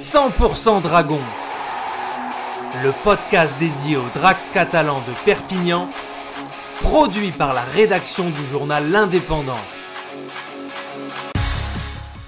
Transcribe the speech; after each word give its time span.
100% 0.00 0.80
Dragon, 0.80 1.20
le 2.82 2.90
podcast 3.04 3.54
dédié 3.60 3.98
aux 3.98 4.08
Drax 4.14 4.48
catalans 4.48 5.02
de 5.06 5.12
Perpignan, 5.26 5.90
produit 6.80 7.32
par 7.32 7.52
la 7.52 7.60
rédaction 7.60 8.30
du 8.30 8.46
journal 8.46 8.90
L'Indépendant. 8.90 9.60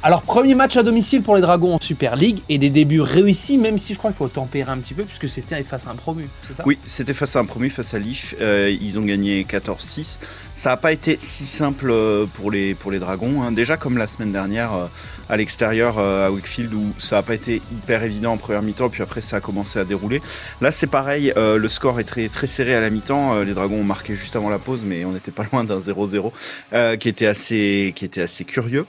Alors, 0.00 0.22
premier 0.22 0.54
match 0.54 0.76
à 0.76 0.84
domicile 0.84 1.22
pour 1.22 1.34
les 1.34 1.42
Dragons 1.42 1.74
en 1.74 1.80
Super 1.80 2.14
League 2.14 2.38
et 2.48 2.58
des 2.58 2.70
débuts 2.70 3.00
réussis, 3.00 3.58
même 3.58 3.78
si 3.78 3.94
je 3.94 3.98
crois 3.98 4.12
qu'il 4.12 4.18
faut 4.18 4.28
tempérer 4.28 4.70
un 4.70 4.78
petit 4.78 4.94
peu, 4.94 5.02
puisque 5.02 5.28
c'était 5.28 5.60
face 5.64 5.88
à 5.88 5.90
un 5.90 5.96
promu, 5.96 6.28
c'est 6.46 6.56
ça? 6.56 6.62
Oui, 6.64 6.78
c'était 6.84 7.12
face 7.12 7.34
à 7.34 7.40
un 7.40 7.44
promu, 7.44 7.68
face 7.68 7.94
à 7.94 7.98
Leaf. 7.98 8.36
Euh, 8.40 8.72
ils 8.80 9.00
ont 9.00 9.02
gagné 9.02 9.42
14-6. 9.42 10.20
Ça 10.54 10.70
n'a 10.70 10.76
pas 10.76 10.92
été 10.92 11.16
si 11.18 11.46
simple 11.46 11.90
euh, 11.90 12.26
pour 12.32 12.52
les, 12.52 12.74
pour 12.74 12.92
les 12.92 13.00
Dragons. 13.00 13.42
hein. 13.42 13.50
Déjà, 13.50 13.76
comme 13.76 13.98
la 13.98 14.06
semaine 14.06 14.30
dernière 14.30 14.72
euh, 14.72 14.86
à 15.28 15.36
l'extérieur 15.36 15.98
à 15.98 16.30
Wakefield, 16.30 16.72
où 16.72 16.92
ça 16.98 17.16
n'a 17.16 17.22
pas 17.22 17.34
été 17.34 17.60
hyper 17.72 18.02
évident 18.02 18.32
en 18.32 18.36
première 18.36 18.62
mi-temps, 18.62 18.88
puis 18.88 19.02
après 19.02 19.20
ça 19.20 19.36
a 19.36 19.40
commencé 19.40 19.78
à 19.78 19.84
dérouler. 19.84 20.20
Là, 20.60 20.70
c'est 20.70 20.86
pareil, 20.86 21.32
euh, 21.36 21.58
le 21.58 21.68
score 21.68 22.00
est 22.00 22.04
très, 22.04 22.28
très 22.28 22.46
serré 22.46 22.74
à 22.74 22.80
la 22.80 22.90
mi-temps. 22.90 23.34
Euh, 23.34 23.44
les 23.44 23.54
Dragons 23.54 23.80
ont 23.80 23.84
marqué 23.84 24.14
juste 24.14 24.36
avant 24.36 24.48
la 24.48 24.58
pause, 24.58 24.84
mais 24.86 25.04
on 25.04 25.12
n'était 25.12 25.30
pas 25.30 25.44
loin 25.52 25.64
d'un 25.64 25.78
0-0 25.78 26.32
euh, 26.72 26.96
qui, 26.96 27.08
était 27.08 27.26
assez, 27.26 27.92
qui 27.94 28.04
était 28.04 28.22
assez 28.22 28.44
curieux. 28.44 28.86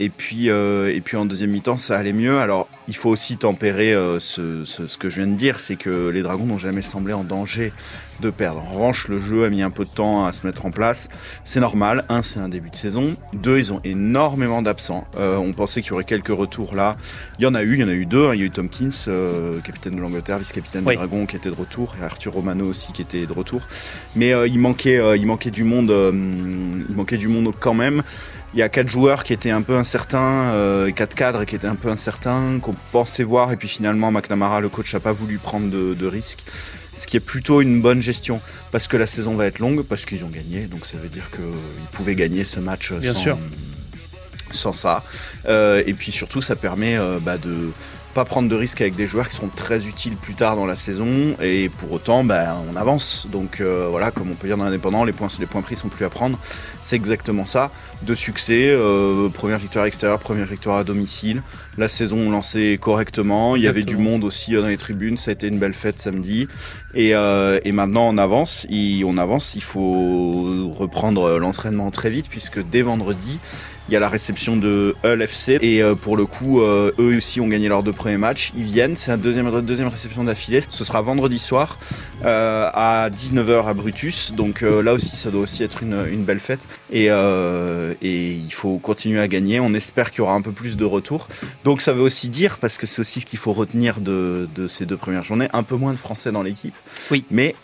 Et, 0.00 0.10
puis, 0.10 0.48
euh, 0.48 0.94
et 0.94 1.00
puis 1.00 1.16
en 1.16 1.24
deuxième 1.26 1.50
mi-temps, 1.50 1.76
ça 1.76 1.98
allait 1.98 2.12
mieux. 2.12 2.38
Alors, 2.38 2.68
il 2.86 2.94
faut 2.94 3.10
aussi 3.10 3.36
tempérer 3.36 3.92
euh, 3.94 4.18
ce, 4.20 4.64
ce, 4.64 4.86
ce 4.86 4.96
que 4.98 5.08
je 5.08 5.22
viens 5.22 5.30
de 5.32 5.36
dire, 5.36 5.58
c'est 5.58 5.76
que 5.76 6.08
les 6.08 6.22
Dragons 6.22 6.46
n'ont 6.46 6.58
jamais 6.58 6.82
semblé 6.82 7.12
en 7.12 7.24
danger 7.24 7.72
de 8.20 8.30
perdre. 8.30 8.60
En 8.64 8.72
revanche, 8.72 9.06
le 9.08 9.20
jeu 9.20 9.44
a 9.44 9.50
mis 9.50 9.62
un 9.62 9.70
peu 9.70 9.84
de 9.84 9.90
temps 9.90 10.24
à 10.26 10.32
se 10.32 10.44
mettre 10.46 10.66
en 10.66 10.70
place. 10.72 11.08
C'est 11.44 11.60
normal. 11.60 12.04
Un, 12.08 12.22
c'est 12.22 12.40
un 12.40 12.48
début 12.48 12.70
de 12.70 12.74
saison. 12.76 13.16
Deux, 13.32 13.58
ils 13.58 13.72
ont 13.72 13.80
énormément 13.84 14.60
d'absents. 14.62 15.06
Euh, 15.18 15.36
on 15.36 15.52
pensait 15.52 15.82
qu'il 15.82 15.90
y 15.90 15.94
aurait 15.94 16.04
quelques 16.04 16.28
retours 16.28 16.74
là. 16.74 16.96
Il 17.38 17.42
y 17.42 17.46
en 17.46 17.54
a 17.54 17.62
eu, 17.62 17.74
il 17.74 17.80
y 17.80 17.84
en 17.84 17.88
a 17.88 17.92
eu 17.92 18.06
deux. 18.06 18.28
hein. 18.28 18.34
Il 18.34 18.40
y 18.40 18.42
a 18.42 18.46
eu 18.46 18.50
Tompkins, 18.50 18.90
euh, 19.08 19.58
capitaine 19.60 19.94
de 19.96 20.00
l'Angleterre, 20.00 20.38
vice-capitaine 20.38 20.82
Oui. 20.84 20.94
des 20.94 20.96
Dragons, 20.98 21.26
qui 21.26 21.36
était 21.36 21.50
de 21.50 21.54
retour, 21.54 21.94
et 22.00 22.04
Arthur 22.04 22.32
Romano 22.32 22.66
aussi 22.66 22.92
qui 22.92 23.02
était 23.02 23.26
de 23.26 23.32
retour. 23.32 23.60
Mais 24.16 24.32
euh, 24.32 24.46
il 24.48 24.58
manquait, 24.58 24.98
euh, 24.98 25.16
il 25.16 25.26
manquait 25.26 25.50
du 25.50 25.62
monde. 25.64 25.90
euh, 25.90 26.10
il 26.12 26.94
manquait 26.96 27.18
du 27.18 27.28
monde 27.28 27.52
quand 27.58 27.74
même. 27.74 28.02
Il 28.54 28.58
y 28.58 28.62
a 28.62 28.68
quatre 28.70 28.88
joueurs 28.88 29.24
qui 29.24 29.34
étaient 29.34 29.50
un 29.50 29.60
peu 29.62 29.76
incertains, 29.76 30.50
euh, 30.52 30.90
quatre 30.90 31.14
cadres 31.14 31.44
qui 31.44 31.54
étaient 31.54 31.66
un 31.66 31.74
peu 31.74 31.88
incertains, 31.90 32.58
qu'on 32.60 32.74
pensait 32.92 33.22
voir, 33.22 33.52
et 33.52 33.56
puis 33.56 33.68
finalement 33.68 34.10
McNamara, 34.10 34.60
le 34.60 34.68
coach, 34.70 34.94
n'a 34.94 35.00
pas 35.00 35.12
voulu 35.12 35.38
prendre 35.38 35.70
de, 35.70 35.92
de 35.94 36.06
risques. 36.06 36.42
Ce 36.96 37.06
qui 37.06 37.16
est 37.16 37.20
plutôt 37.20 37.60
une 37.60 37.80
bonne 37.80 38.00
gestion, 38.00 38.40
parce 38.72 38.88
que 38.88 38.96
la 38.96 39.06
saison 39.06 39.36
va 39.36 39.46
être 39.46 39.58
longue, 39.58 39.82
parce 39.82 40.04
qu'ils 40.06 40.24
ont 40.24 40.30
gagné, 40.30 40.62
donc 40.62 40.86
ça 40.86 40.96
veut 40.96 41.08
dire 41.10 41.30
qu'ils 41.30 41.44
pouvaient 41.92 42.14
gagner 42.16 42.44
ce 42.44 42.58
match 42.58 42.92
Bien 42.92 43.14
sans, 43.14 43.20
sûr. 43.20 43.38
sans 44.50 44.72
ça. 44.72 45.04
Euh, 45.46 45.82
et 45.86 45.92
puis 45.92 46.10
surtout, 46.10 46.40
ça 46.40 46.56
permet 46.56 46.96
euh, 46.96 47.18
bah, 47.20 47.36
de 47.38 47.70
pas 48.14 48.24
prendre 48.24 48.48
de 48.48 48.54
risques 48.54 48.80
avec 48.80 48.96
des 48.96 49.06
joueurs 49.06 49.28
qui 49.28 49.36
seront 49.36 49.48
très 49.48 49.86
utiles 49.86 50.16
plus 50.16 50.34
tard 50.34 50.56
dans 50.56 50.66
la 50.66 50.76
saison. 50.76 51.36
Et 51.40 51.68
pour 51.68 51.92
autant 51.92 52.24
bah, 52.24 52.56
on 52.70 52.76
avance. 52.76 53.26
Donc 53.30 53.60
euh, 53.60 53.88
voilà 53.90 54.10
comme 54.10 54.30
on 54.30 54.34
peut 54.34 54.48
dire 54.48 54.56
dans 54.56 54.64
l'indépendant 54.64 55.04
les 55.04 55.12
points 55.12 55.28
les 55.38 55.46
points 55.46 55.62
pris 55.62 55.76
sont 55.76 55.88
plus 55.88 56.04
à 56.04 56.10
prendre. 56.10 56.38
C'est 56.82 56.96
exactement 56.96 57.46
ça. 57.46 57.70
De 58.02 58.14
succès 58.14 58.68
euh, 58.70 59.28
première 59.28 59.58
victoire 59.58 59.84
extérieure 59.84 60.18
première 60.18 60.46
victoire 60.46 60.78
à 60.78 60.84
domicile. 60.84 61.42
La 61.76 61.88
saison 61.88 62.30
lancée 62.30 62.78
correctement. 62.80 63.56
Il 63.56 63.62
y 63.62 63.68
avait 63.68 63.82
du 63.82 63.96
monde 63.96 64.24
aussi 64.24 64.56
euh, 64.56 64.62
dans 64.62 64.68
les 64.68 64.76
tribunes. 64.76 65.16
Ça 65.16 65.30
a 65.30 65.34
été 65.34 65.46
une 65.46 65.58
belle 65.58 65.74
fête 65.74 66.00
samedi. 66.00 66.48
Et, 66.94 67.14
euh, 67.14 67.60
et 67.64 67.72
maintenant 67.72 68.08
on 68.08 68.18
avance. 68.18 68.66
Il, 68.70 69.04
on 69.04 69.18
avance. 69.18 69.54
Il 69.54 69.62
faut 69.62 70.70
reprendre 70.72 71.38
l'entraînement 71.38 71.90
très 71.90 72.10
vite 72.10 72.26
puisque 72.28 72.62
dès 72.62 72.82
vendredi 72.82 73.38
il 73.88 73.94
y 73.94 73.96
a 73.96 74.00
la 74.00 74.08
réception 74.08 74.56
de 74.56 74.94
Hull 75.02 75.22
FC 75.22 75.58
et 75.62 75.82
euh, 75.82 75.94
pour 75.94 76.16
le 76.16 76.26
coup, 76.26 76.60
euh, 76.60 76.92
eux 76.98 77.16
aussi 77.16 77.40
ont 77.40 77.48
gagné 77.48 77.68
leurs 77.68 77.82
deux 77.82 77.92
premiers 77.92 78.18
matchs. 78.18 78.52
Ils 78.56 78.64
viennent, 78.64 78.96
c'est 78.96 79.10
la 79.10 79.16
deuxième, 79.16 79.50
deuxième 79.62 79.88
réception 79.88 80.24
d'affilée. 80.24 80.60
Ce 80.68 80.84
sera 80.84 81.00
vendredi 81.00 81.38
soir 81.38 81.78
euh, 82.24 82.68
à 82.74 83.08
19h 83.10 83.66
à 83.66 83.74
Brutus. 83.74 84.32
Donc 84.32 84.62
euh, 84.62 84.82
là 84.82 84.92
aussi, 84.92 85.16
ça 85.16 85.30
doit 85.30 85.40
aussi 85.40 85.62
être 85.62 85.82
une, 85.82 86.04
une 86.10 86.24
belle 86.24 86.40
fête. 86.40 86.60
Et, 86.90 87.06
euh, 87.10 87.94
et 88.02 88.32
il 88.32 88.52
faut 88.52 88.78
continuer 88.78 89.20
à 89.20 89.28
gagner. 89.28 89.60
On 89.60 89.72
espère 89.72 90.10
qu'il 90.10 90.18
y 90.18 90.22
aura 90.22 90.34
un 90.34 90.42
peu 90.42 90.52
plus 90.52 90.76
de 90.76 90.84
retours. 90.84 91.28
Donc 91.64 91.80
ça 91.80 91.92
veut 91.92 92.02
aussi 92.02 92.28
dire, 92.28 92.58
parce 92.58 92.76
que 92.76 92.86
c'est 92.86 93.00
aussi 93.00 93.20
ce 93.20 93.26
qu'il 93.26 93.38
faut 93.38 93.52
retenir 93.52 94.00
de, 94.00 94.48
de 94.54 94.68
ces 94.68 94.84
deux 94.84 94.96
premières 94.96 95.24
journées, 95.24 95.48
un 95.52 95.62
peu 95.62 95.76
moins 95.76 95.92
de 95.92 95.98
Français 95.98 96.32
dans 96.32 96.42
l'équipe. 96.42 96.74
Oui. 97.10 97.24
Mais 97.30 97.54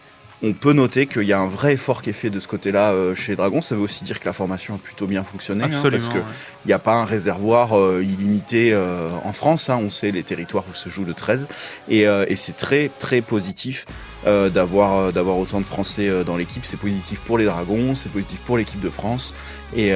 on 0.44 0.52
peut 0.52 0.72
noter 0.74 1.06
qu'il 1.06 1.22
y 1.22 1.32
a 1.32 1.38
un 1.38 1.46
vrai 1.48 1.72
effort 1.72 2.02
qui 2.02 2.10
est 2.10 2.14
fait 2.14 2.30
de 2.30 2.38
ce 2.38 2.46
côté-là 2.48 2.92
euh, 2.92 3.14
chez 3.14 3.32
les 3.32 3.36
Dragons. 3.36 3.62
Ça 3.62 3.74
veut 3.74 3.80
aussi 3.80 4.04
dire 4.04 4.20
que 4.20 4.26
la 4.26 4.32
formation 4.32 4.74
a 4.74 4.78
plutôt 4.78 5.06
bien 5.06 5.24
fonctionné. 5.24 5.64
hein, 5.64 5.80
parce 5.90 6.08
que 6.10 6.18
ouais. 6.18 6.24
il 6.64 6.68
n'y 6.68 6.74
a 6.74 6.78
pas 6.78 6.94
un 6.94 7.04
réservoir 7.04 7.78
euh, 7.78 8.02
illimité 8.02 8.72
euh, 8.72 9.08
en 9.24 9.32
France. 9.32 9.70
hein. 9.70 9.80
on 9.82 9.90
sait 9.90 10.10
les 10.10 10.22
territoires 10.22 10.64
où 10.70 10.74
se 10.74 10.88
joue 10.90 11.04
le 11.04 11.14
13. 11.14 11.48
Et, 11.88 12.06
euh, 12.06 12.26
et 12.28 12.36
c'est 12.36 12.56
très, 12.56 12.90
très 12.98 13.20
positif 13.22 13.86
euh, 14.26 14.48
d'avoir 14.48 14.96
euh, 14.96 15.12
d'avoir 15.12 15.36
autant 15.38 15.60
de 15.60 15.66
Français 15.66 16.08
euh, 16.08 16.24
dans 16.24 16.36
l'équipe. 16.36 16.64
C'est 16.64 16.78
positif 16.78 17.20
pour 17.20 17.36
les 17.36 17.44
Dragons, 17.44 17.94
c'est 17.94 18.10
positif 18.10 18.38
pour 18.40 18.56
l'équipe 18.56 18.80
de 18.80 18.90
France. 18.90 19.34
Et, 19.76 19.92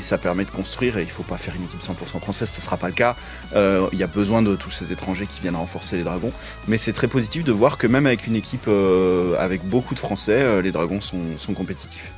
ça 0.00 0.16
permet 0.16 0.44
de 0.44 0.50
construire. 0.50 0.96
Et 0.96 1.02
il 1.02 1.06
ne 1.06 1.10
faut 1.10 1.22
pas 1.22 1.36
faire 1.36 1.54
une 1.54 1.64
équipe 1.64 1.82
100% 1.82 2.18
française, 2.20 2.48
ça 2.48 2.60
ne 2.60 2.64
sera 2.64 2.78
pas 2.78 2.88
le 2.88 2.94
cas. 2.94 3.14
Il 3.54 3.98
y 3.98 4.02
a 4.02 4.06
besoin 4.06 4.40
de 4.40 4.56
tous 4.56 4.70
ces 4.70 4.90
étrangers 4.90 5.26
qui 5.26 5.42
viennent 5.42 5.56
renforcer 5.56 5.96
les 5.98 6.02
Dragons. 6.02 6.32
Mais 6.66 6.78
c'est 6.78 6.94
très 6.94 7.08
positif 7.08 7.44
de 7.44 7.52
voir 7.52 7.76
que 7.76 7.86
même 7.86 8.06
avec 8.06 8.26
une 8.26 8.36
équipe 8.36 8.70
avec 9.38 9.62
beaucoup 9.64 9.94
de 9.94 10.00
Français, 10.00 10.62
les 10.62 10.72
Dragons 10.72 11.00
sont 11.02 11.54
compétitifs. 11.54 12.10